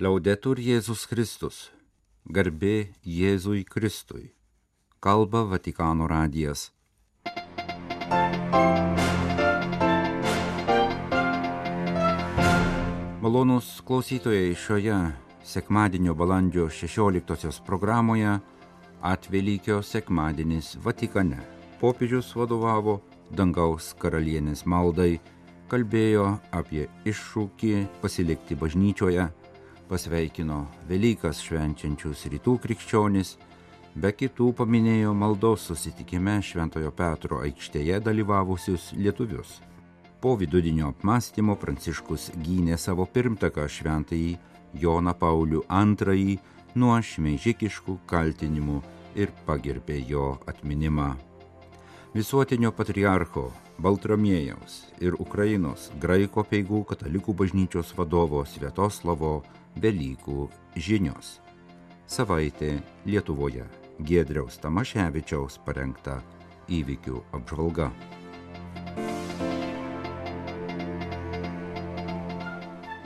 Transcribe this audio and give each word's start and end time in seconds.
Liaudetur 0.00 0.56
Jėzus 0.56 1.02
Kristus. 1.04 1.56
Garbė 2.24 2.94
Jėzui 3.04 3.66
Kristui. 3.68 4.30
Kalba 4.96 5.42
Vatikano 5.44 6.06
radijas. 6.08 6.70
Malonus 13.20 13.68
klausytojai 13.84 14.54
šioje 14.56 14.96
sekmadienio 15.44 16.14
balandžio 16.16 16.70
16 16.72 17.60
programoje 17.66 18.38
Atvelykio 19.02 19.82
sekmadienis 19.84 20.78
Vatikane. 20.80 21.42
Popiežius 21.82 22.32
vadovavo 22.40 23.02
dangaus 23.36 23.92
karalienės 24.00 24.64
maldai, 24.64 25.20
kalbėjo 25.68 26.38
apie 26.56 26.88
iššūkį 27.04 27.84
pasilikti 28.00 28.56
bažnyčioje, 28.56 29.28
pasveikino 29.90 30.64
Velykas 30.88 31.40
švenčiančius 31.42 32.28
rytų 32.30 32.54
krikščionis, 32.62 33.32
be 33.98 34.12
kitų 34.14 34.52
paminėjo 34.60 35.10
maldos 35.18 35.66
susitikime 35.66 36.36
Šventojo 36.46 36.92
Petro 36.94 37.40
aikštėje 37.42 37.98
dalyvavusius 38.06 38.92
lietuvius. 38.94 39.58
Po 40.20 40.36
vidudinio 40.38 40.92
apmąstymo 40.92 41.56
Pranciškus 41.58 42.30
gynė 42.44 42.78
savo 42.78 43.06
pirmtaką 43.08 43.66
šventąjį 43.66 44.36
Joną 44.78 45.14
Paulių 45.18 45.64
II 45.66 46.36
nuo 46.78 46.98
šmeižikiškų 47.02 47.98
kaltinimų 48.06 48.82
ir 49.18 49.32
pagerbė 49.46 49.98
jo 50.06 50.36
atminimą. 50.46 51.16
Visuotinio 52.14 52.70
patriarcho 52.74 53.48
Baltramiejaus 53.78 54.84
ir 55.00 55.16
Ukrainos 55.18 55.88
graiko 56.02 56.44
peigų 56.44 56.84
katalikų 56.84 57.34
bažnyčios 57.42 57.94
vadovo 57.96 58.44
Svietoslavo 58.44 59.40
Velykų 59.78 60.48
žinios. 60.74 61.38
Savaitė 62.10 62.80
Lietuvoje 63.06 63.66
Giedriaus 64.02 64.58
Tamaševičiaus 64.58 65.60
parengta 65.62 66.18
įvykių 66.66 67.20
apžvalga. 67.36 67.90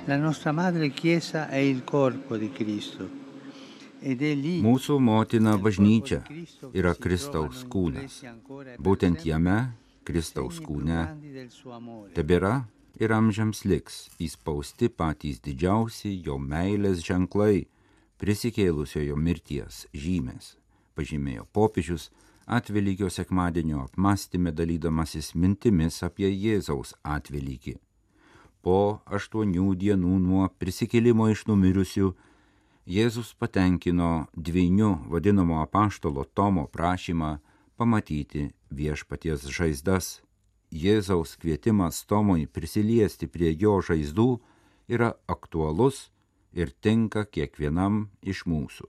La 0.06 0.16
nostra 0.16 0.52
madre 0.52 0.90
Chiesa 0.90 1.48
è 1.48 1.56
il 1.56 1.84
corpo 1.84 2.36
di 2.36 2.50
Cristo. 2.52 3.08
Mūsų 4.04 4.98
motina 5.00 5.54
bažnyčia 5.56 6.18
yra 6.76 6.92
Kristaus 6.92 7.62
kūnas. 7.64 8.18
Būtent 8.76 9.24
jame, 9.24 9.72
Kristaus 10.04 10.58
kūne, 10.60 11.06
tebėra 12.12 12.66
ir 13.00 13.14
amžiams 13.14 13.64
liks 13.64 14.08
įspausti 14.22 14.88
patys 14.88 15.40
didžiausi 15.44 16.16
jo 16.26 16.38
meilės 16.38 17.04
ženklai, 17.06 17.66
prisikėlusiojo 18.18 19.16
mirties 19.16 19.86
žymės, 19.94 20.54
pažymėjo 20.94 21.48
popiežius 21.52 22.10
atvelykio 22.46 23.10
sekmadienio 23.10 23.86
apmąstymė 23.86 24.52
dalydamasis 24.52 25.34
mintimis 25.34 26.02
apie 26.06 26.30
Jėzaus 26.30 26.94
atvelykį 27.02 27.78
po 28.64 29.00
aštuonių 29.12 29.74
dienų 29.76 30.18
nuo 30.24 30.48
prisikėlimo 30.60 31.28
iš 31.34 31.44
numirusių, 31.50 32.14
Jėzus 32.84 33.30
patenkino 33.40 34.26
dviejų 34.36 34.90
vadinamo 35.12 35.62
apaštalo 35.62 36.26
Tomo 36.36 36.66
prašymą 36.68 37.38
pamatyti 37.80 38.50
viešpaties 38.68 39.46
žaizdas. 39.48 40.23
Jėzaus 40.74 41.36
kvietimas 41.38 42.00
Tomui 42.10 42.48
prisiliesti 42.50 43.28
prie 43.30 43.52
jo 43.54 43.76
žaizdų 43.78 44.28
yra 44.90 45.12
aktualus 45.30 46.08
ir 46.50 46.72
tinka 46.82 47.22
kiekvienam 47.30 48.08
iš 48.22 48.42
mūsų. 48.50 48.88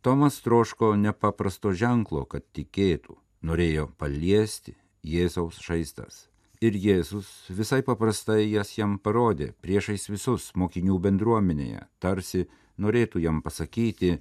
Tomas 0.00 0.40
troško 0.40 0.94
nepaprasto 0.96 1.74
ženklo, 1.76 2.24
kad 2.24 2.46
tikėtų, 2.56 3.18
norėjo 3.44 3.90
paliesti 4.00 4.74
Jėzaus 5.04 5.60
žaizdas. 5.60 6.26
Ir 6.64 6.78
Jėzus 6.80 7.28
visai 7.52 7.82
paprastai 7.84 8.46
jas 8.48 8.72
jam 8.78 8.96
parodė 8.96 9.52
priešais 9.60 10.08
visus 10.08 10.48
mokinių 10.56 10.96
bendruomenėje, 11.02 11.84
tarsi 12.00 12.46
norėtų 12.80 13.20
jam 13.20 13.42
pasakyti, 13.44 14.16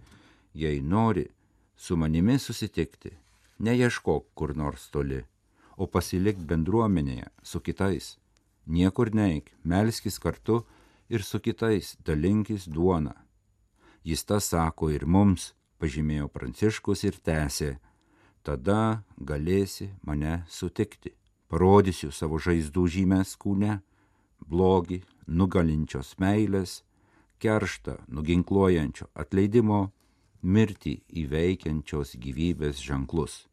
jei 0.54 0.82
nori 0.82 1.30
su 1.78 1.96
manimi 1.96 2.36
susitikti, 2.36 3.16
neieškok 3.64 4.34
kur 4.36 4.58
nors 4.58 4.90
toli, 4.92 5.22
o 5.82 5.88
pasilik 5.90 6.38
bendruomenėje 6.38 7.30
su 7.44 7.62
kitais. 7.66 8.18
Niekur 8.70 9.10
neik, 9.18 9.50
melskis 9.66 10.20
kartu 10.22 10.62
ir 11.10 11.26
su 11.26 11.42
kitais 11.42 11.96
dalinkis 12.06 12.68
duona. 12.70 13.16
Jis 14.06 14.26
tą 14.30 14.38
sako 14.42 14.92
ir 14.94 15.06
mums, 15.06 15.54
pažymėjo 15.82 16.30
Pranciškus 16.30 17.04
ir 17.10 17.18
tęsė, 17.26 17.72
tada 18.46 19.02
galėsi 19.18 19.90
mane 20.06 20.44
sutikti 20.50 21.16
parodysiu 21.52 22.12
savo 22.14 22.40
žaizdų 22.40 22.86
žymės 22.96 23.36
kūne, 23.42 23.82
blogį, 24.48 25.02
nugalinčios 25.28 26.16
meilės, 26.22 26.82
kerštą, 27.42 27.98
nuginkluojančio 28.08 29.10
atleidimo, 29.18 29.84
mirtį 30.42 30.96
įveikiančios 31.26 32.16
gyvybės 32.22 32.82
ženklus. 32.82 33.46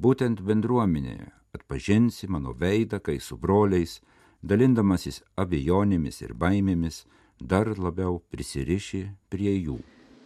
Būtent 0.00 0.42
bendruomenėje 0.46 1.30
atpažinsi 1.60 2.26
mano 2.28 2.54
veidą, 2.56 3.00
kai 3.00 3.20
su 3.20 3.36
broliais, 3.36 4.00
dalindamasis 4.42 5.22
abejonėmis 5.36 6.22
ir 6.24 6.34
baimėmis, 6.34 7.04
dar 7.40 7.68
labiau 7.78 8.20
prisiriši 8.32 9.04
prie 9.28 9.52
jų. 9.60 9.78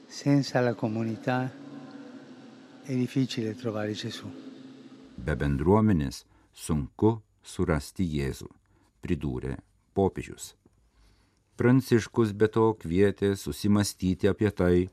Senza 0.09 0.61
la 0.61 0.75
comunità 0.75 1.51
è 2.87 2.95
difficile 2.95 3.55
trovare 3.55 3.95
Gesù. 3.95 4.29
Be 5.17 5.35
bendruomenės 5.35 6.25
sunku 6.53 7.21
surasti 7.43 8.05
Jėzų, 8.05 8.49
pridūrė 9.03 9.57
popiežius. 9.95 10.55
Pranciškus 11.57 12.33
be 12.35 12.49
to 12.51 12.73
kvietė 12.79 13.35
susimastyti 13.39 14.29
apie 14.29 14.51
tai, 14.51 14.89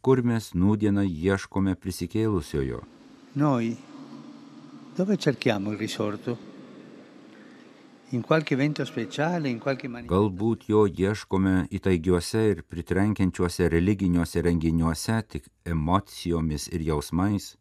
kur 0.00 0.22
mes 0.22 0.52
nūdieną 0.52 1.04
ieškome 1.08 1.74
prisikėlusiojo. 1.80 2.82
Noi 3.34 3.76
dove 4.94 5.16
cerchiamo 5.16 5.70
il 5.72 5.78
risorto? 5.78 6.50
Galbūt 10.12 10.66
jo 10.68 10.82
ieškome 10.84 11.54
įtaigiuose 11.72 12.42
ir 12.50 12.60
pritrenkiančiuose 12.68 13.70
religiniuose 13.72 14.42
renginiuose 14.44 15.16
tik 15.32 15.48
emocijomis 15.64 16.68
ir 16.76 16.84
jausmais, 16.90 17.54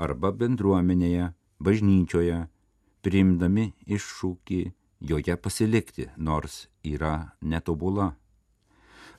arba 0.00 0.32
bendruomenėje, 0.32 1.28
bažnyčioje, 1.60 2.40
priimdami 3.04 3.68
iššūkį 3.84 4.60
joje 5.12 5.36
pasilikti, 5.36 6.08
nors 6.16 6.70
yra 6.80 7.36
netobula. 7.44 8.14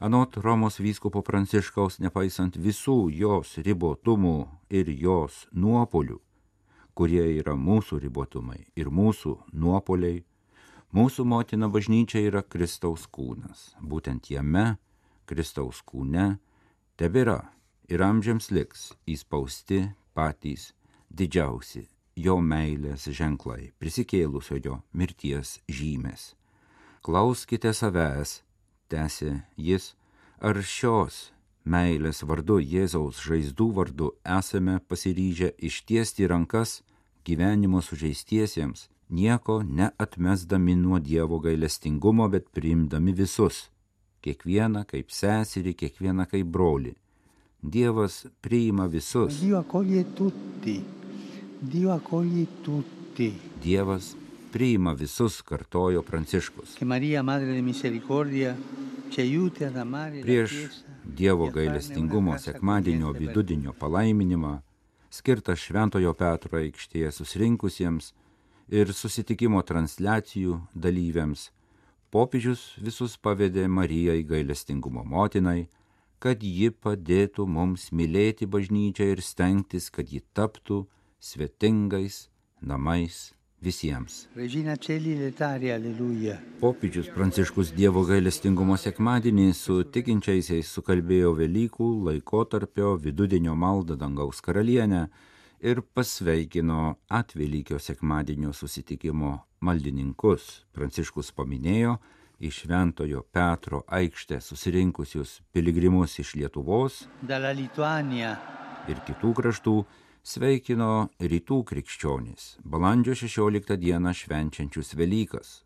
Anot 0.01 0.41
Romos 0.41 0.81
vyskupo 0.81 1.21
Pranciškaus, 1.21 2.01
nepaisant 2.01 2.57
visų 2.57 3.11
jos 3.13 3.59
ribotumų 3.61 4.39
ir 4.73 4.89
jos 4.89 5.45
nuopolių, 5.53 6.17
kurie 6.97 7.25
yra 7.37 7.53
mūsų 7.53 7.99
ribotumai 8.01 8.63
ir 8.79 8.89
mūsų 8.89 9.35
nuopoliai, 9.53 10.23
mūsų 10.97 11.25
motina 11.29 11.69
bažnyčia 11.69 12.23
yra 12.25 12.41
Kristaus 12.41 13.05
kūnas. 13.13 13.75
Būtent 13.77 14.31
jame, 14.33 14.79
Kristaus 15.29 15.83
kūne, 15.85 16.39
tebėra 16.97 17.43
ir 17.91 18.01
amžiams 18.01 18.49
liks 18.49 18.89
įspausti 19.05 19.83
patys 20.17 20.71
didžiausi 21.13 21.85
jo 22.17 22.39
meilės 22.41 23.05
ženklai, 23.13 23.71
prisikėlusiojo 23.77 24.81
mirties 24.97 25.59
žymės. 25.69 26.33
Klauskite 27.05 27.75
savęs, 27.77 28.41
tęsė 28.89 29.43
jis, 29.53 29.93
ar 30.41 30.57
šios 30.65 31.27
meilės 31.67 32.23
vardu 32.25 32.57
Jėzaus 32.63 33.21
žaizdų 33.21 33.69
vardu 33.77 34.09
esame 34.39 34.79
pasiryžę 34.89 35.53
ištiesti 35.69 36.27
rankas 36.31 36.81
gyvenimo 37.27 37.81
sužeistiesiems, 37.81 38.88
nieko 39.09 39.63
neatmesdami 39.63 40.75
nuo 40.75 41.00
Dievo 41.00 41.39
gailestingumo, 41.39 42.27
bet 42.29 42.50
priimdami 42.56 43.12
visus, 43.12 43.68
kiekvieną 44.24 44.85
kaip 44.88 45.12
seserį, 45.12 45.74
kiekvieną 45.81 46.27
kaip 46.31 46.47
brolį. 46.56 46.94
Dievas 47.62 48.25
priima 48.41 48.85
visus. 48.88 49.41
Dievas 53.63 54.15
priima 54.51 54.94
visus, 54.94 55.41
kartojo 55.41 56.01
Pranciškus. 56.01 56.77
Prieš. 60.24 60.53
Dievo 61.18 61.47
e 61.47 61.51
gailestingumo 61.51 62.38
sekmadienio 62.38 63.12
vidudinio 63.15 63.74
palaiminimą, 63.74 64.57
skirtą 65.13 65.56
Šventojo 65.56 66.13
Petro 66.18 66.59
aikštėje 66.59 67.12
susirinkusiems 67.15 68.13
ir 68.68 68.92
susitikimo 68.94 69.62
transliacijų 69.63 70.59
dalyviams, 70.75 71.51
Popiežius 72.07 72.62
visus 72.80 73.18
pavedė 73.19 73.65
Marijai 73.68 74.21
gailestingumo 74.24 75.04
motinai, 75.04 75.68
kad 76.24 76.39
ji 76.44 76.69
padėtų 76.71 77.44
mums 77.45 77.89
mylėti 77.92 78.48
bažnyčią 78.48 79.09
ir 79.12 79.21
stengtis, 79.21 79.89
kad 79.92 80.07
ji 80.07 80.24
taptų 80.33 80.86
svetingais 81.19 82.30
namais 82.62 83.37
visiems. 83.62 84.27
Popiežius 86.62 87.09
Pranciškus 87.15 87.71
Dievo 87.75 88.04
gailestingumo 88.06 88.77
sekmadienį 88.77 89.48
su 89.57 89.80
tikinčiaisiais 89.83 90.69
sukalbėjo 90.77 91.33
Velykų 91.38 91.88
laikotarpio 92.09 92.95
vidudienio 93.01 93.56
maldą 93.56 93.98
dangaus 93.98 94.42
karalienę 94.45 95.07
ir 95.59 95.81
pasveikino 95.81 96.95
atvelykio 97.09 97.80
sekmadienio 97.80 98.54
susitikimo 98.54 99.33
maldininkus. 99.60 100.65
Pranciškus 100.74 101.33
paminėjo 101.33 101.98
į 102.38 102.51
Šventojo 102.53 103.24
Petro 103.33 103.81
aikštę 103.89 104.38
susirinkusius 104.42 105.39
piligrimus 105.51 106.19
iš 106.21 106.36
Lietuvos 106.38 107.07
ir 108.88 109.00
kitų 109.07 109.33
kraštų 109.39 109.74
sveikino 110.27 111.07
rytų 111.24 111.62
krikščionys, 111.69 112.57
balandžio 112.68 113.15
16 113.15 113.77
dieną 113.79 114.12
švenčiančius 114.12 114.91
Velykas. 115.00 115.62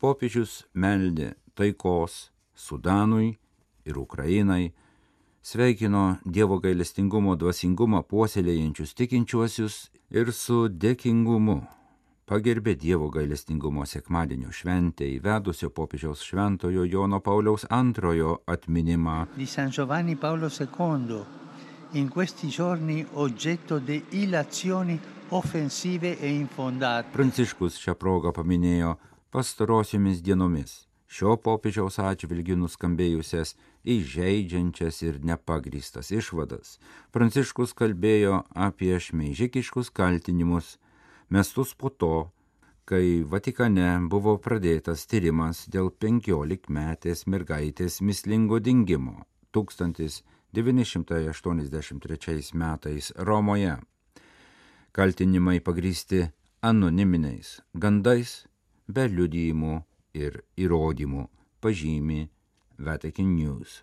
Popiežius 0.00 0.62
meldė 0.72 1.34
taikos 1.56 2.30
Sudanui 2.56 3.34
ir 3.84 4.00
Ukrainai, 4.00 4.72
sveikino 5.44 6.16
Dievo 6.24 6.56
gailestingumo 6.64 7.36
dvasingumą 7.36 8.00
puoselėjančius 8.08 8.96
tikinčiuosius 8.96 9.78
ir 10.08 10.32
su 10.32 10.66
dėkingumu 10.72 11.60
pagerbė 12.26 12.78
Dievo 12.80 13.12
gailestingumo 13.12 13.84
sekmadienio 13.86 14.56
šventę 14.56 15.06
įvedusio 15.20 15.68
popiežiaus 15.70 16.24
šventojo 16.24 16.88
Jono 16.88 17.20
Pauliaus 17.20 17.68
antrojo 17.68 18.38
atminimą 18.48 19.26
di 19.36 19.46
San 19.46 19.68
Giovanni 19.70 20.16
Paolo 20.16 20.48
II, 20.48 21.45
in 21.92 22.08
questi 22.08 22.48
giorni 22.48 23.06
oggetto 23.12 23.78
di 23.78 24.04
illazioni 24.10 24.98
offensive 25.28 26.18
e 26.18 26.28
infondate. 26.28 27.10
Pranciškus 27.12 27.78
šią 27.82 27.94
progą 27.98 28.32
paminėjo 28.34 28.96
pastarosiomis 29.34 30.20
dienomis 30.22 30.86
šio 31.06 31.36
popiežiaus 31.38 31.98
atžvilgių 32.02 32.56
nuskambėjusias 32.60 33.54
įžeidžiančias 33.86 35.02
ir 35.06 35.20
nepagrystas 35.22 36.10
išvadas. 36.10 36.78
Pranciškus 37.14 37.74
kalbėjo 37.78 38.42
apie 38.54 38.96
šmeižikiškus 38.98 39.92
kaltinimus, 39.94 40.76
mestus 41.30 41.74
po 41.74 41.90
to, 41.90 42.30
kai 42.86 43.22
Vatikane 43.22 43.88
buvo 44.10 44.36
pradėtas 44.42 45.06
tyrimas 45.10 45.64
dėl 45.70 45.90
15 45.90 46.70
metės 46.70 47.26
mergaitės 47.26 48.00
mislingo 48.02 48.60
dingimo 48.62 49.22
1983 50.56 52.54
metais 52.54 53.12
Romoje. 53.16 53.76
Kaltinimai 54.92 55.60
pagrysti 55.60 56.22
anoniminiais 56.64 57.60
gandais 57.74 58.46
be 58.88 59.04
liudijimų 59.12 59.82
ir 60.16 60.40
įrodymų, 60.56 61.26
pažymi 61.60 62.30
Vatican 62.78 63.34
News. 63.36 63.82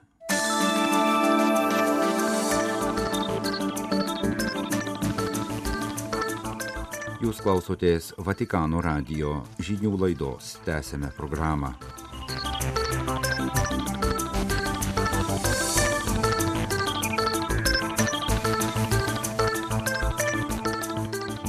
Jūs 7.24 7.40
klausotės 7.40 8.12
Vatikano 8.18 8.81
radio 8.84 9.44
žinių 9.64 9.94
laidos, 10.02 10.58
tęsėme 10.66 11.14
programą. 11.16 11.72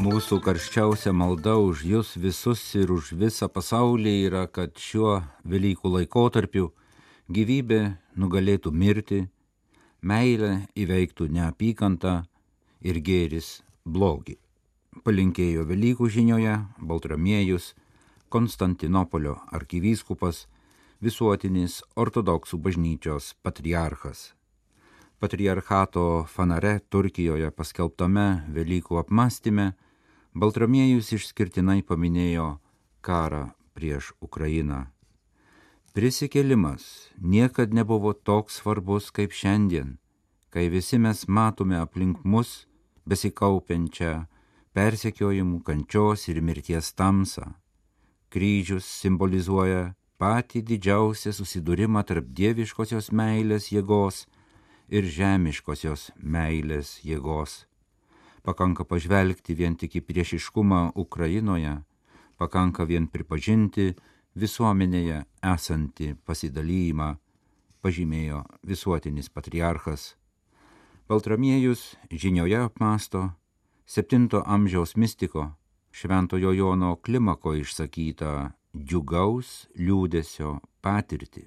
Mūsų 0.05 0.37
karščiausia 0.45 1.15
malda 1.17 1.55
už 1.56 1.81
jūs 1.89 2.09
visus 2.21 2.61
ir 2.77 2.91
už 2.93 3.15
visą 3.17 3.47
pasaulį 3.49 4.11
yra, 4.27 4.43
kad 4.53 4.77
šiuo 4.77 5.23
Velykų 5.49 5.93
laikotarpiu 5.95 6.67
gyvybė 7.33 7.79
nugalėtų 8.21 8.73
mirti, 8.83 9.21
meilė 10.05 10.67
įveiktų 10.77 11.31
neapykantą 11.33 12.12
ir 12.85 12.99
gėris 13.06 13.62
blogį. 13.87 14.37
Palinkėjo 15.06 15.65
Velykų 15.71 16.11
žinioje 16.19 16.59
Baltramiejus, 16.77 17.71
Konstantinopolio 18.29 19.39
arkivyskupas, 19.56 20.43
visuotinis 21.01 21.79
ortodoksų 21.97 22.61
bažnyčios 22.61 23.31
patriarchas. 23.41 24.35
Patriarchato 25.17 26.27
fanare 26.29 26.77
Turkijoje 26.93 27.49
paskelbtame 27.56 28.45
Velykų 28.53 29.01
apmąstyme 29.01 29.71
Baltramiejus 30.34 31.12
išskirtinai 31.14 31.84
paminėjo 31.86 32.44
karą 33.06 33.52
prieš 33.78 34.08
Ukrainą. 34.19 34.81
Prisikėlimas 35.94 36.86
niekad 37.22 37.70
nebuvo 37.70 38.10
toks 38.28 38.56
svarbus 38.58 39.12
kaip 39.14 39.31
šiandien, 39.31 39.92
kai 40.50 40.64
visi 40.72 40.98
mes 40.98 41.20
matome 41.31 41.78
aplink 41.78 42.25
mus 42.26 42.64
besikaupiančią 43.06 44.14
persekiojimų, 44.75 45.60
kančios 45.62 46.26
ir 46.32 46.40
mirties 46.42 46.88
tamsą. 46.98 47.52
Kryžius 48.34 48.88
simbolizuoja 49.04 49.92
patį 50.19 50.64
didžiausią 50.72 51.31
susidūrimą 51.38 52.02
tarp 52.10 52.26
dieviškosios 52.40 53.12
meilės 53.14 53.70
jėgos 53.70 54.25
ir 54.90 55.06
žemiškosios 55.06 56.08
meilės 56.19 56.96
jėgos 57.06 57.60
pakanka 58.44 58.85
pažvelgti 58.85 59.56
vien 59.56 59.76
tik 59.81 59.96
į 59.99 60.05
priešiškumą 60.05 60.81
Ukrainoje, 61.00 61.79
pakanka 62.37 62.85
vien 62.85 63.08
pripažinti 63.08 63.94
visuomenėje 64.37 65.23
esantį 65.55 66.11
pasidalymą, 66.29 67.14
pažymėjo 67.81 68.44
visuotinis 68.67 69.31
patriarchas. 69.32 70.14
Baltramiejus 71.08 71.94
žinioje 72.12 72.61
apmasto 72.64 73.31
7 73.87 74.29
amžiaus 74.44 74.96
mistiko 74.96 75.50
Šventojo 75.94 76.52
Jono 76.52 76.96
Klimako 76.96 77.55
išsakytą 77.61 78.50
džiugaus 78.75 79.69
liūdėsio 79.79 80.56
patirtį, 80.82 81.44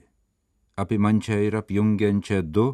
apimančią 0.79 1.41
ir 1.49 1.57
apjungiančią 1.59 2.43
du 2.45 2.67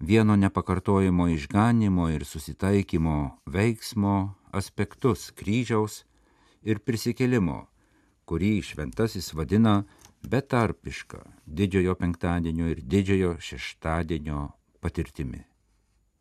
vieno 0.00 0.36
nepakartojimo 0.36 1.28
išganimo 1.28 2.08
ir 2.08 2.24
susitaikymo 2.24 3.38
veiksmo 3.46 4.34
aspektus 4.52 5.30
kryžiaus 5.36 6.04
ir 6.62 6.80
prisikėlimo, 6.80 7.66
kurį 8.24 8.54
šventasis 8.64 9.32
vadina 9.34 9.82
betarpiška 10.22 11.20
didžiojo 11.46 11.94
penktadienio 12.00 12.68
ir 12.72 12.82
didžiojo 12.82 13.36
šeštadienio 13.40 14.48
patirtimi. 14.80 15.44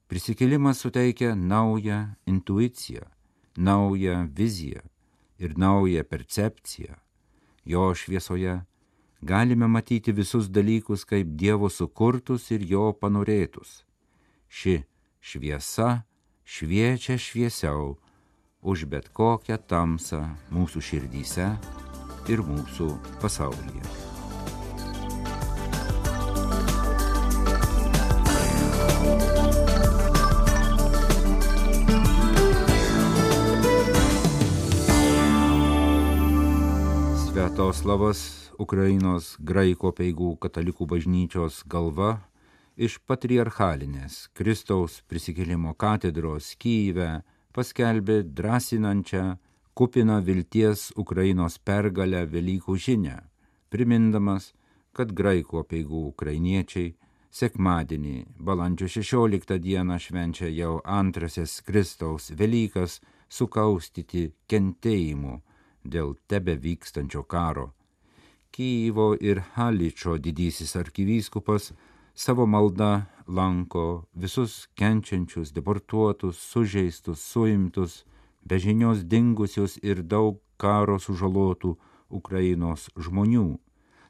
Prisikėlimas 0.09 0.79
suteikia 0.81 1.35
naują 1.35 1.99
intuiciją, 2.25 3.05
naują 3.57 4.27
viziją 4.33 4.81
ir 5.39 5.57
naują 5.57 6.03
percepciją. 6.03 6.95
Jo 7.65 7.93
šviesoje 7.93 8.61
galime 9.21 9.67
matyti 9.67 10.11
visus 10.11 10.49
dalykus 10.49 11.05
kaip 11.05 11.27
Dievo 11.35 11.69
sukurtus 11.69 12.51
ir 12.51 12.63
jo 12.63 12.91
panorėtus. 12.93 13.83
Ši 14.47 14.83
šviesa 15.19 16.03
šviečia 16.45 17.19
šviesiau 17.19 17.97
už 18.61 18.85
bet 18.89 19.11
kokią 19.13 19.59
tamsą 19.67 20.23
mūsų 20.51 20.81
širdyse 20.81 21.51
ir 22.31 22.43
mūsų 22.43 22.89
pasaulyje. 23.21 23.83
Sviatoslavas 37.29 38.38
Ukrainos 38.59 39.37
graiko 39.39 39.93
peigų 39.95 40.33
katalikų 40.43 40.85
bažnyčios 40.91 41.61
galva 41.71 42.17
iš 42.75 42.97
patriarchalinės 43.07 44.17
Kristaus 44.35 44.97
prisikėlimo 45.07 45.71
katedros 45.79 46.49
Kyive 46.59 47.21
paskelbė 47.55 48.17
drąsinančią, 48.35 49.23
kupiną 49.79 50.19
vilties 50.27 50.89
Ukrainos 50.99 51.55
pergalę 51.63 52.25
Velykų 52.27 52.75
žinę, 52.75 53.15
primindamas, 53.71 54.51
kad 54.91 55.15
graiko 55.15 55.63
peigų 55.63 56.03
ukrainiečiai 56.11 56.91
sekmadienį 57.31 58.17
balandžio 58.43 58.91
16 58.99 59.59
dieną 59.63 60.01
švenčia 60.03 60.51
jau 60.51 60.81
antrasis 60.83 61.61
Kristaus 61.63 62.27
Velykas 62.35 62.99
sukaustyti 63.31 64.33
kentėjimu 64.51 65.39
dėl 65.87 66.17
tebe 66.27 66.59
vykstančio 66.59 67.23
karo 67.23 67.69
Kyjivo 68.51 69.15
ir 69.21 69.41
Haličio 69.53 70.17
didysis 70.17 70.75
arkivyskupas 70.75 71.71
savo 72.15 72.45
malda 72.45 73.05
lanko 73.27 74.05
visus 74.13 74.67
kenčiančius, 74.75 75.53
deportuotus, 75.53 76.37
sužeistus, 76.51 77.19
suimtus, 77.31 78.03
bežinios 78.43 79.05
dingusius 79.05 79.77
ir 79.83 80.01
daug 80.03 80.41
karo 80.57 80.97
sužalotų 80.99 81.75
Ukrainos 82.09 82.89
žmonių, 82.97 83.59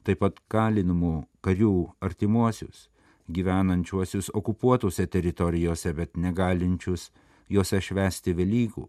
taip 0.04 0.22
pat 0.24 0.40
kalinamų 0.48 1.14
karių 1.44 1.74
artimuosius, 2.00 2.88
gyvenančiuosius 3.30 4.30
okupuotose 4.34 5.06
teritorijose, 5.06 5.92
bet 5.92 6.16
negalinčius 6.16 7.10
juose 7.48 7.80
švesti 7.80 8.34
Velykų, 8.34 8.88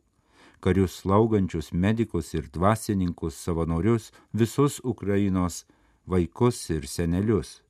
karius 0.61 1.01
slaugančius 1.01 1.71
medikus 1.73 2.33
ir 2.37 2.47
dvasininkus, 2.53 3.35
savanorius, 3.35 4.11
visus 4.33 4.79
Ukrainos 4.83 5.65
vaikus 6.07 6.69
ir 6.69 6.87
senelius. 6.87 7.61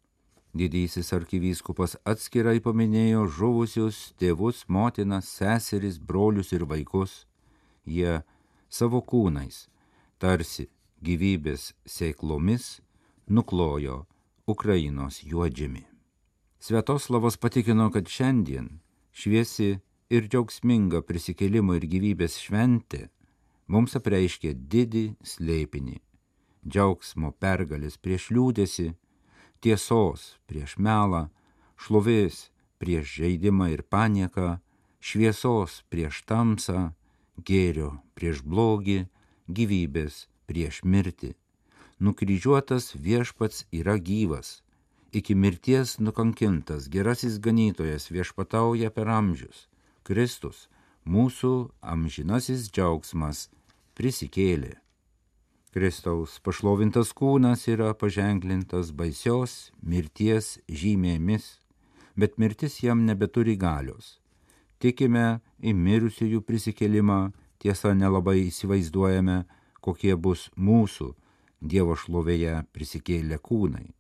Didysis 0.54 1.14
arkivyskupas 1.16 1.96
atskirai 2.04 2.60
paminėjo 2.60 3.24
žuvusius 3.32 4.12
tėvus, 4.20 4.66
motinas, 4.68 5.30
seseris, 5.32 5.96
brolius 5.98 6.52
ir 6.52 6.66
vaikus. 6.68 7.26
Jie 7.88 8.20
savo 8.68 9.00
kūnais, 9.00 9.70
tarsi 10.20 10.68
gyvybės 11.02 11.72
sėklomis, 11.88 12.82
nuklojo 13.32 14.06
Ukrainos 14.48 15.22
juodžiami. 15.24 15.86
Svetoslavas 16.60 17.40
patikino, 17.40 17.88
kad 17.90 18.12
šiandien 18.12 18.82
šviesi 19.16 19.80
ir 20.12 20.28
džiaugsminga 20.28 21.00
prisikėlimo 21.08 21.78
ir 21.80 21.86
gyvybės 21.88 22.36
šventė 22.44 23.06
mums 23.72 23.96
apreiškia 23.96 24.52
didį 24.74 25.04
slėpinį- 25.34 25.98
džiaugsmo 26.72 27.32
pergalės 27.44 27.96
prieš 27.96 28.28
liūdėsi 28.36 28.90
tiesos 29.64 30.26
prieš 30.52 30.76
melą, 30.78 31.30
šlovės 31.78 32.50
prieš 32.82 33.16
žaidimą 33.22 33.70
ir 33.72 33.84
panieką, 33.84 34.60
šviesos 35.00 35.84
prieš 35.90 36.24
tamsą, 36.26 36.92
gėrio 37.48 38.02
prieš 38.16 38.44
blogį, 38.44 39.08
gyvybės 39.48 40.28
prieš 40.50 40.84
mirtį. 40.84 41.34
Nukryžiuotas 42.02 42.96
viešpats 42.98 43.66
yra 43.72 43.96
gyvas, 43.98 44.62
iki 45.14 45.36
mirties 45.36 46.00
nukankintas 46.00 46.90
gerasis 46.90 47.38
ganytojas 47.40 48.10
viešpatauja 48.12 48.90
per 48.90 49.08
amžius. 49.08 49.71
Kristus, 50.04 50.68
mūsų 51.06 51.72
amžinasis 51.82 52.70
džiaugsmas, 52.74 53.50
prisikėlė. 53.98 54.78
Kristaus 55.72 56.40
pašlovintas 56.44 57.14
kūnas 57.16 57.68
yra 57.72 57.94
paženklintas 57.96 58.92
baisios 58.92 59.72
mirties 59.82 60.58
žymėmis, 60.68 61.46
bet 62.20 62.36
mirtis 62.42 62.82
jam 62.84 63.06
nebeturi 63.08 63.56
galios. 63.56 64.18
Tikime 64.82 65.40
į 65.62 65.72
mirusiųjų 65.78 66.42
prisikėlimą, 66.44 67.32
tiesa 67.62 67.94
nelabai 67.94 68.50
įsivaizduojame, 68.50 69.44
kokie 69.82 70.16
bus 70.16 70.50
mūsų 70.58 71.14
Dievo 71.62 71.94
šlovėje 71.94 72.64
prisikėlę 72.74 73.38
kūnai. 73.38 73.92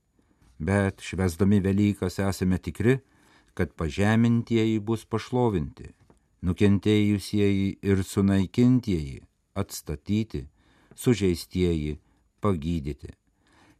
Bet 0.57 1.03
švesdami 1.05 1.59
Velykas 1.61 2.17
esame 2.25 2.57
tikri, 2.57 2.95
kad 3.53 3.73
pažemintieji 3.77 4.79
bus 4.79 5.05
pašlovinti, 5.05 5.91
nukentėjusieji 6.41 7.67
ir 7.81 8.03
sunaikintieji 8.03 9.21
atstatyti 9.55 10.45
sužeistieji 10.95 11.97
pagydyti. 12.41 13.15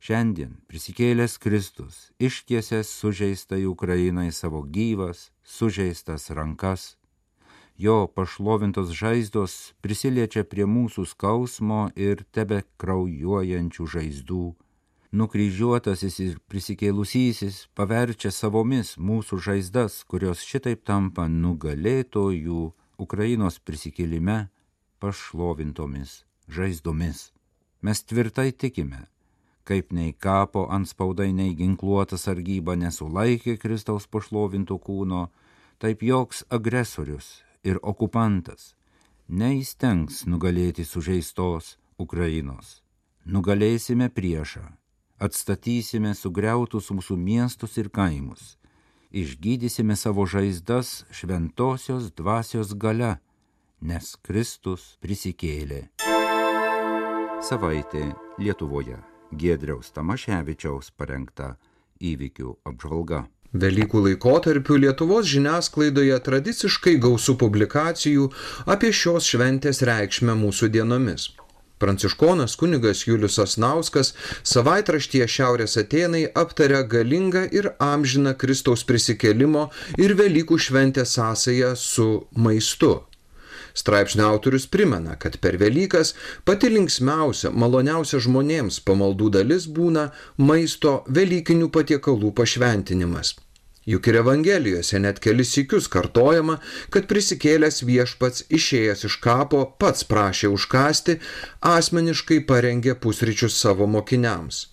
Šiandien 0.02 0.56
prisikėlęs 0.66 1.38
Kristus 1.38 1.98
ištiesęs 2.18 2.90
sužeistai 2.90 3.68
Ukrainai 3.70 4.32
savo 4.34 4.64
gyvas, 4.66 5.30
sužeistas 5.46 6.32
rankas, 6.34 6.96
jo 7.78 8.08
pašlovintos 8.08 8.90
žaizdos 8.98 9.74
prisiliečia 9.86 10.44
prie 10.46 10.66
mūsų 10.66 11.06
skausmo 11.14 11.84
ir 11.96 12.26
tebe 12.34 12.64
kraujuojančių 12.82 13.88
žaizdų. 13.96 14.48
Nukryžiuotasis 15.12 16.20
ir 16.24 16.36
prisikėlusysis 16.48 17.66
paverčia 17.76 18.32
savomis 18.32 18.94
mūsų 18.96 19.42
žaizdas, 19.44 19.98
kurios 20.08 20.44
šitaip 20.48 20.86
tampa 20.88 21.26
nugalėtojų 21.28 22.62
Ukrainos 23.02 23.60
prisikėlime 23.60 24.48
pašlovintomis 25.04 26.22
žaizdomis. 26.48 27.32
Mes 27.82 28.04
tvirtai 28.08 28.52
tikime, 28.56 29.08
kaip 29.68 29.92
nei 29.92 30.14
kapo 30.14 30.68
ant 30.72 30.88
spaudai, 30.88 31.32
nei 31.36 31.58
ginkluota 31.60 32.16
sargyba 32.16 32.78
nesulaikė 32.80 33.58
Kristaus 33.60 34.08
pašlovinto 34.08 34.80
kūno, 34.80 35.28
taip 35.82 36.08
joks 36.08 36.46
agresorius 36.48 37.42
ir 37.68 37.84
okupantas 37.84 38.76
neįstengs 39.32 40.26
nugalėti 40.28 40.84
sužeistos 40.84 41.78
Ukrainos. 41.98 42.82
Nugalėsime 43.26 44.10
priešą, 44.12 44.64
atstatysime 45.22 46.16
sugriautus 46.18 46.90
mūsų 46.92 47.18
miestus 47.18 47.78
ir 47.78 47.92
kaimus, 47.94 48.56
išgydysime 49.14 49.96
savo 49.96 50.26
žaizdas 50.26 51.04
šventosios 51.14 52.10
dvasios 52.18 52.74
gale, 52.74 53.20
nes 53.82 54.16
Kristus 54.26 54.96
prisikėlė 55.02 55.86
savaitė 57.42 58.12
Lietuvoje. 58.38 58.98
Giedriaus 59.32 59.90
Tamaševičiaus 59.96 60.92
parengta 61.00 61.56
įvykių 62.04 62.58
apžvalga. 62.68 63.26
Velykų 63.52 64.02
laikotarpiu 64.06 64.78
Lietuvos 64.80 65.28
žiniasklaidoje 65.32 66.18
tradiciškai 66.24 66.98
gausų 67.04 67.36
publikacijų 67.40 68.30
apie 68.76 68.92
šios 68.96 69.28
šventės 69.32 69.82
reikšmę 69.88 70.36
mūsų 70.40 70.72
dienomis. 70.76 71.32
Pranciškonas 71.82 72.56
kunigas 72.62 73.06
Julius 73.08 73.40
Asnauskas 73.42 74.14
savaitraštyje 74.54 75.28
Šiaurės 75.36 75.78
Atenai 75.82 76.28
aptaria 76.44 76.84
galingą 76.96 77.48
ir 77.52 77.72
amžiną 77.82 78.36
Kristaus 78.38 78.86
prisikėlimo 78.88 79.68
ir 79.98 80.14
Velykų 80.20 80.60
šventės 80.68 81.18
sąsają 81.18 81.76
su 81.76 82.10
maistu. 82.38 83.00
Straipsnio 83.74 84.28
autorius 84.28 84.68
primena, 84.68 85.16
kad 85.16 85.38
per 85.44 85.58
Velykas 85.58 86.14
pati 86.46 86.70
linksmiausia, 86.72 87.54
maloniausia 87.64 88.20
žmonėms 88.26 88.82
pamaldų 88.88 89.30
dalis 89.38 89.68
būna 89.78 90.10
maisto 90.38 91.00
Velykinių 91.08 91.72
patiekalų 91.72 92.34
pašventinimas. 92.36 93.36
Juk 93.92 94.08
ir 94.08 94.16
Evangelijose 94.22 95.00
net 95.04 95.20
kelis 95.20 95.52
sikius 95.56 95.90
kartojama, 95.92 96.60
kad 96.94 97.10
prisikėlęs 97.12 97.82
viešpats 97.88 98.46
išėjęs 98.58 99.08
iš 99.10 99.18
kapo 99.26 99.64
pats 99.84 100.06
prašė 100.08 100.52
užkasti, 100.56 101.18
asmeniškai 101.76 102.40
parengė 102.52 102.96
pusryčius 103.04 103.58
savo 103.60 103.90
mokiniams. 103.96 104.68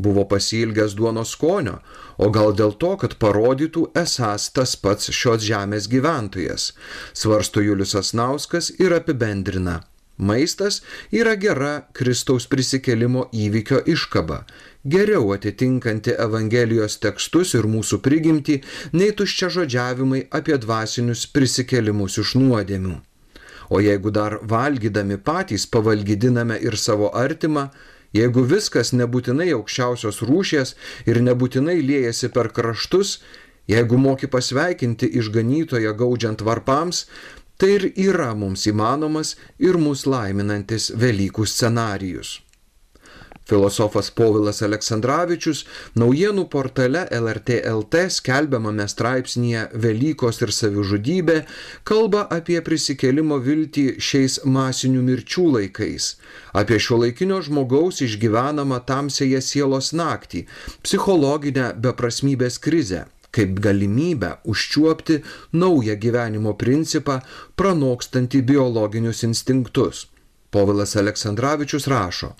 Buvo 0.00 0.24
pasilgęs 0.24 0.94
duonos 0.96 1.34
skonio, 1.34 1.80
o 2.24 2.30
gal 2.36 2.54
dėl 2.60 2.76
to, 2.82 2.94
kad 3.02 3.18
parodytų 3.24 3.88
esas 4.04 4.48
tas 4.56 4.76
pats 4.84 5.10
šios 5.20 5.42
žemės 5.44 5.90
gyventojas, 5.92 6.70
svarsto 7.12 7.64
Julius 7.64 7.96
Asnauskas 7.98 8.70
ir 8.78 8.94
apibendrina. 8.96 9.80
Maistas 10.20 10.82
yra 11.16 11.34
gera 11.42 11.74
Kristaus 11.96 12.46
prisikelimo 12.46 13.26
įvykio 13.32 13.80
iškaba, 13.88 14.42
geriau 14.84 15.32
atitinkanti 15.34 16.16
Evangelijos 16.16 16.98
tekstus 17.04 17.54
ir 17.54 17.68
mūsų 17.68 18.00
prigimtį, 18.04 18.60
nei 18.92 19.12
tuščia 19.12 19.52
žodžiavimai 19.56 20.24
apie 20.30 20.56
dvasinius 20.58 21.26
prisikelimus 21.34 22.18
iš 22.22 22.34
nuodėmių. 22.40 22.96
O 23.70 23.78
jeigu 23.78 24.10
dar 24.10 24.40
valgydami 24.42 25.20
patys 25.22 25.66
pavalgydiname 25.70 26.58
ir 26.58 26.76
savo 26.76 27.12
artimą, 27.14 27.70
Jeigu 28.10 28.42
viskas 28.42 28.90
nebūtinai 28.90 29.52
aukščiausios 29.54 30.18
rūšies 30.26 30.74
ir 31.06 31.20
nebūtinai 31.22 31.76
liejasi 31.78 32.32
per 32.34 32.50
kraštus, 32.56 33.20
jeigu 33.70 34.00
moki 34.02 34.26
pasveikinti 34.26 35.12
išganytoje 35.20 35.94
gaudžiant 36.00 36.42
varpams, 36.42 37.04
tai 37.54 37.76
ir 37.76 37.88
yra 37.94 38.32
mums 38.34 38.66
įmanomas 38.66 39.36
ir 39.62 39.78
mus 39.78 40.06
laiminantis 40.10 40.90
Velykų 40.90 41.46
scenarijus. 41.46 42.40
Filosofas 43.50 44.12
Povilas 44.14 44.60
Aleksandravičius 44.62 45.64
naujienų 45.98 46.44
portale 46.52 47.00
LRT 47.16 47.56
LT 47.66 48.02
skelbiamame 48.14 48.84
straipsnėje 48.88 49.64
Velykos 49.84 50.38
ir 50.44 50.52
savižudybė 50.54 51.38
kalba 51.90 52.26
apie 52.36 52.60
prisikėlimo 52.66 53.40
viltį 53.42 53.86
šiais 54.08 54.36
masinių 54.56 55.02
mirčių 55.08 55.46
laikais, 55.56 56.12
apie 56.60 56.78
šio 56.78 57.00
laikinio 57.02 57.40
žmogaus 57.46 57.98
išgyvenamą 58.06 58.78
tamsėje 58.86 59.40
sielos 59.42 59.90
naktį, 59.98 60.44
psichologinę 60.86 61.72
beprasmybės 61.86 62.60
krizę 62.62 63.08
kaip 63.34 63.58
galimybę 63.62 64.30
užčiuopti 64.52 65.20
naują 65.54 65.94
gyvenimo 66.02 66.54
principą, 66.58 67.20
pranokstantį 67.58 68.40
biologinius 68.42 69.22
instinktus. 69.26 70.06
Povilas 70.50 70.96
Aleksandravičius 70.98 71.86
rašo, 71.86 72.32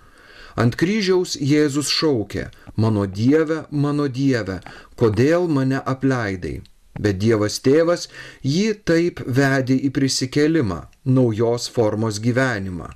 Ant 0.57 0.76
kryžiaus 0.76 1.37
Jėzus 1.38 1.90
šaukė, 1.95 2.49
mano 2.76 3.07
Dieve, 3.07 3.64
mano 3.71 4.09
Dieve, 4.09 4.61
kodėl 4.97 5.47
mane 5.49 5.83
apleidai? 5.95 6.61
Bet 7.00 7.21
Dievas 7.23 7.61
tėvas 7.64 8.09
jį 8.42 8.73
taip 8.85 9.23
vedė 9.26 9.76
į 9.88 9.92
prisikelimą, 9.97 10.80
naujos 11.04 11.69
formos 11.71 12.19
gyvenimą. 12.21 12.90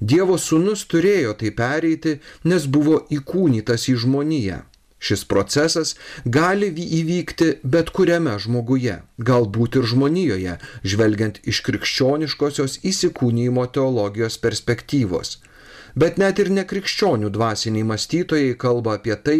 Dievo 0.00 0.36
sūnus 0.38 0.84
turėjo 0.90 1.34
tai 1.40 1.50
pereiti, 1.56 2.18
nes 2.44 2.66
buvo 2.66 3.00
įkūnytas 3.16 3.88
į 3.92 3.96
žmoniją. 4.04 4.60
Šis 5.00 5.22
procesas 5.24 5.94
gali 6.36 6.68
įvykti 7.00 7.48
bet 7.74 7.90
kuriame 7.96 8.34
žmoguje, 8.44 8.98
galbūt 9.30 9.78
ir 9.80 9.86
žmonijoje, 9.92 10.56
žvelgiant 10.84 11.40
iš 11.48 11.62
krikščioniškosios 11.68 12.82
įsikūnymo 12.90 13.64
teologijos 13.76 14.36
perspektyvos. 14.44 15.38
Bet 15.94 16.18
net 16.22 16.38
ir 16.38 16.50
nekrikščionių 16.54 17.30
dvasiniai 17.34 17.86
mąstytojai 17.88 18.56
kalba 18.60 18.96
apie 18.98 19.16
tai, 19.26 19.38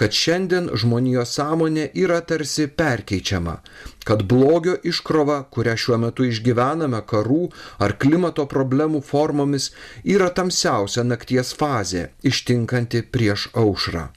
kad 0.00 0.16
šiandien 0.16 0.70
žmonijos 0.82 1.34
sąmonė 1.36 1.90
yra 2.04 2.20
tarsi 2.24 2.68
perkeičiama, 2.68 3.58
kad 4.08 4.24
blogio 4.30 4.76
iškrova, 4.92 5.42
kurią 5.52 5.76
šiuo 5.84 5.98
metu 6.06 6.28
išgyvename 6.28 7.02
karų 7.12 7.50
ar 7.78 7.96
klimato 8.00 8.46
problemų 8.48 9.02
formomis, 9.04 9.70
yra 10.04 10.30
tamsiausia 10.32 11.04
nakties 11.04 11.52
fazė, 11.60 12.08
ištinkanti 12.22 13.04
prieš 13.12 13.50
aušrą. 13.52 14.08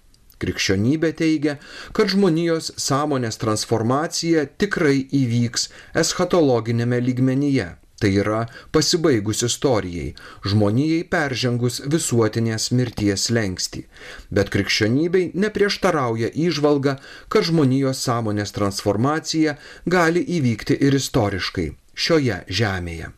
Krikščionybė 0.44 1.14
teigia, 1.16 1.54
kad 1.96 2.12
žmonijos 2.12 2.74
sąmonės 2.82 3.40
transformacija 3.40 4.44
tikrai 4.60 4.98
įvyks 5.16 5.70
eschatologinėme 6.04 7.00
lygmenyje, 7.00 7.70
tai 8.00 8.12
yra 8.20 8.42
pasibaigus 8.76 9.44
istorijai, 9.48 10.14
žmonijai 10.50 11.04
peržengus 11.16 11.80
visuotinės 11.96 12.70
mirties 12.78 13.30
lengsti. 13.38 13.86
Bet 14.34 14.52
krikščionybei 14.54 15.32
neprieštarauja 15.46 16.34
įžvalga, 16.48 16.98
kad 17.30 17.50
žmonijos 17.50 18.04
sąmonės 18.08 18.56
transformacija 18.58 19.58
gali 19.98 20.26
įvykti 20.40 20.80
ir 20.88 21.00
istoriškai 21.00 21.70
šioje 21.94 22.44
žemėje. 22.50 23.14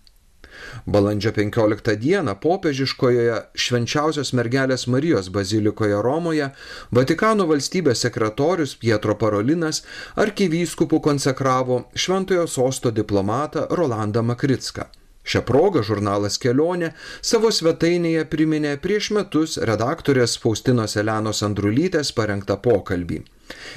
Balandžio 0.85 1.31
15 1.35 1.95
dieną 2.01 2.35
popiežiškoje 2.43 3.37
švenčiausios 3.65 4.33
mergelės 4.37 4.87
Marijos 4.87 5.29
bazilikoje 5.37 6.01
Romoje 6.05 6.49
Vatikano 6.91 7.47
valstybės 7.49 8.05
sekretorius 8.05 8.75
Pietro 8.81 9.15
Parolinas 9.15 9.83
arkivyskupų 10.25 11.01
konsekravo 11.09 11.81
šventojo 11.95 12.47
sosto 12.47 12.91
diplomatą 12.91 13.67
Rolandą 13.69 14.23
Makricką. 14.23 14.89
Šią 15.25 15.41
progą 15.45 15.81
žurnalas 15.85 16.37
Kelionė 16.41 16.91
savo 17.25 17.49
svetainėje 17.49 18.27
priminė 18.29 18.75
prieš 18.81 19.09
metus 19.17 19.57
redaktorės 19.71 20.37
Faustinos 20.43 20.93
Elenos 21.01 21.41
Andrulytės 21.47 22.13
parengtą 22.19 22.59
pokalbį. 22.67 23.23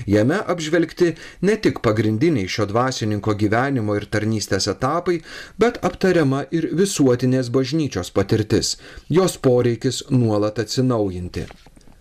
Jame 0.06 0.40
apžvelgti 0.54 1.12
ne 1.48 1.56
tik 1.64 1.80
pagrindiniai 1.84 2.48
šio 2.48 2.68
dvasininko 2.70 3.34
gyvenimo 3.42 3.96
ir 3.98 4.08
tarnystės 4.12 4.68
etapai, 4.72 5.18
bet 5.58 5.80
aptariama 5.90 6.44
ir 6.54 6.70
visuotinės 6.82 7.52
bažnyčios 7.54 8.12
patirtis, 8.14 8.76
jos 9.08 9.38
poreikis 9.48 10.04
nuolat 10.10 10.62
atsinaujinti. 10.64 11.48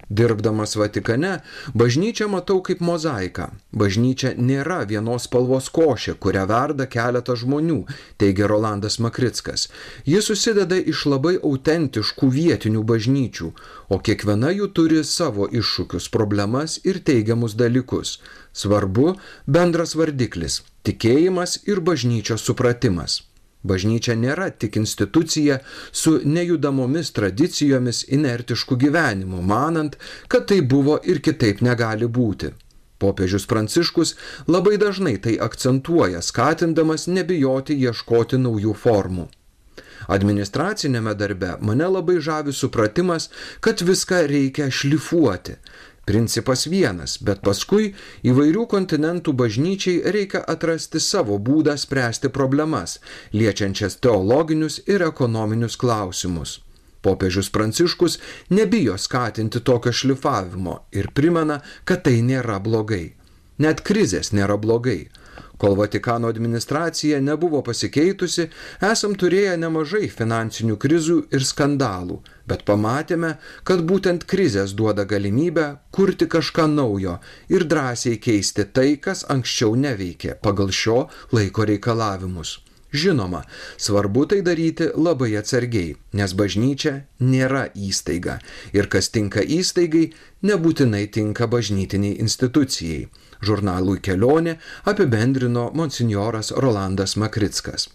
Dirbdamas 0.10 0.76
Vatikane, 0.80 1.42
bažnyčią 1.76 2.30
matau 2.32 2.62
kaip 2.64 2.80
mozaiką. 2.80 3.50
Bažnyčia 3.76 4.32
nėra 4.40 4.80
vienos 4.88 5.28
spalvos 5.28 5.68
košė, 5.76 6.16
kurią 6.24 6.46
verda 6.48 6.88
keletas 6.88 7.44
žmonių, 7.44 7.82
teigia 8.18 8.48
Rolandas 8.48 9.00
Makrickas. 9.04 9.68
Ji 10.08 10.24
susideda 10.24 10.80
iš 10.80 11.06
labai 11.12 11.36
autentiškų 11.38 12.32
vietinių 12.40 12.86
bažnyčių, 12.88 13.52
o 13.92 14.00
kiekviena 14.00 14.56
jų 14.56 14.72
turi 14.72 15.04
savo 15.04 15.50
iššūkius, 15.52 16.08
problemas 16.10 16.80
ir 16.88 17.04
teigiamus 17.04 17.60
dalykus. 17.60 18.18
Svarbu 18.56 19.18
bendras 19.46 19.96
vardiklis- 20.00 20.62
tikėjimas 20.88 21.60
ir 21.68 21.84
bažnyčios 21.84 22.48
supratimas. 22.48 23.27
Bažnyčia 23.64 24.14
nėra 24.16 24.52
tik 24.54 24.78
institucija 24.78 25.60
su 25.92 26.20
nejudamomis 26.24 27.12
tradicijomis 27.18 28.04
inertiškų 28.14 28.78
gyvenimų, 28.86 29.42
manant, 29.42 29.98
kad 30.28 30.46
tai 30.52 30.62
buvo 30.62 31.00
ir 31.04 31.20
kitaip 31.26 31.64
negali 31.66 32.08
būti. 32.08 32.54
Popiežius 32.98 33.46
Pranciškus 33.46 34.16
labai 34.48 34.78
dažnai 34.82 35.18
tai 35.22 35.36
akcentuoja, 35.48 36.22
skatindamas 36.22 37.08
nebijoti 37.08 37.78
ieškoti 37.78 38.40
naujų 38.42 38.74
formų. 38.74 39.28
Administracinėme 40.08 41.14
darbe 41.20 41.58
mane 41.62 41.90
labai 41.92 42.18
žavi 42.24 42.54
supratimas, 42.56 43.30
kad 43.60 43.82
viską 43.84 44.24
reikia 44.32 44.70
šlifuoti, 44.72 45.58
Principas 46.08 46.62
vienas, 46.72 47.18
bet 47.20 47.42
paskui 47.44 47.90
įvairių 48.24 48.62
kontinentų 48.72 49.34
bažnyčiai 49.42 50.14
reikia 50.16 50.40
atrasti 50.54 51.02
savo 51.04 51.36
būdą 51.50 51.74
spręsti 51.82 52.32
problemas, 52.38 52.94
liečiančias 53.36 54.00
teologinius 54.00 54.80
ir 54.88 55.04
ekonominius 55.04 55.76
klausimus. 55.76 56.62
Popiežius 57.04 57.52
Pranciškus 57.52 58.18
nebijo 58.56 58.96
skatinti 58.98 59.60
tokio 59.60 59.92
šlifavimo 59.92 60.78
ir 60.96 61.12
primena, 61.12 61.60
kad 61.84 62.06
tai 62.08 62.22
nėra 62.24 62.62
blogai. 62.64 63.18
Net 63.60 63.84
krizės 63.84 64.32
nėra 64.32 64.56
blogai. 64.56 65.10
Kol 65.58 65.76
Vatikano 65.80 66.28
administracija 66.28 67.20
nebuvo 67.22 67.62
pasikeitusi, 67.66 68.48
esam 68.92 69.16
turėję 69.16 69.56
nemažai 69.62 70.10
finansinių 70.14 70.78
krizų 70.84 71.18
ir 71.34 71.46
skandalų, 71.48 72.20
bet 72.48 72.64
pamatėme, 72.68 73.34
kad 73.64 73.84
būtent 73.90 74.28
krizės 74.30 74.76
duoda 74.78 75.08
galimybę 75.10 75.68
kurti 75.92 76.30
kažką 76.30 76.68
naujo 76.76 77.18
ir 77.50 77.66
drąsiai 77.66 78.22
keisti 78.22 78.68
tai, 78.72 78.96
kas 79.02 79.26
anksčiau 79.30 79.76
neveikė 79.76 80.38
pagal 80.42 80.72
šio 80.72 81.04
laiko 81.34 81.68
reikalavimus. 81.68 82.60
Žinoma, 82.94 83.44
svarbu 83.78 84.26
tai 84.32 84.42
daryti 84.42 84.88
labai 84.96 85.34
atsargiai, 85.36 85.98
nes 86.16 86.34
bažnyčia 86.40 86.94
nėra 87.20 87.68
įstaiga 87.76 88.38
ir 88.78 88.88
kas 88.88 89.12
tinka 89.12 89.44
įstaigai, 89.44 90.06
nebūtinai 90.48 91.04
tinka 91.12 91.50
bažnytiniai 91.52 92.16
institucijai 92.24 93.10
žurnalui 93.42 94.00
kelionė 94.04 94.58
apibendrino 94.86 95.70
monsinjoras 95.74 96.52
Rolandas 96.52 97.16
Makrickas. 97.18 97.90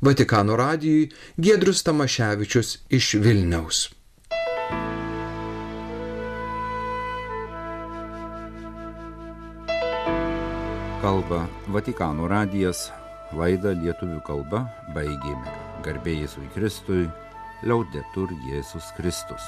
Vatikano 0.00 0.56
radijui 0.56 1.10
Giedrius 1.36 1.82
Tamaševičius 1.84 2.78
iš 2.88 3.14
Vilniaus. 3.20 3.88
Kalba 11.00 11.46
Vatikano 11.72 12.28
radijas, 12.28 12.90
laidą 13.32 13.72
lietuvių 13.72 14.20
kalba 14.26 14.66
baigėme. 14.96 15.56
Garbėjai 15.84 16.26
Jėzui 16.26 16.48
Kristui, 16.52 17.06
liaudetur 17.64 18.32
Jėzus 18.50 18.92
Kristus. 18.98 19.46